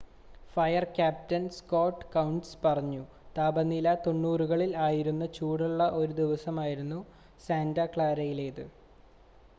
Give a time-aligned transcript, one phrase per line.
[0.53, 3.03] "Fire captain Scott Kouns പറഞ്ഞു
[3.35, 6.99] "താപനില 90കളിൽ ആയിരുന്ന ചൂടുള്ള ഒരു ദിവസമായിരുന്നു
[7.45, 8.75] സാന്റ ക്ലാരയിലേതെന്ന്.